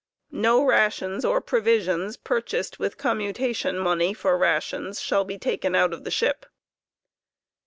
No 0.33 0.63
rations 0.65 1.23
or 1.23 1.41
provisions 1.41 2.17
purchased 2.17 2.79
with 2.79 2.97
com" 2.97 3.19
mutation 3.19 3.77
money 3.77 4.15
for 4.15 4.35
rations 4.35 4.99
shall 4.99 5.23
bejtaken 5.23 5.75
out 5.75 5.93
of 5.93 6.05
the 6.05 6.09
ship. 6.09 6.47